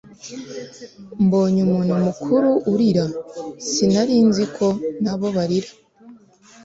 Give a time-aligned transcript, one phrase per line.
[1.23, 3.05] mbonye umuntu mukuru urira
[3.71, 4.67] sinarinzi ko
[5.03, 5.71] nabo barira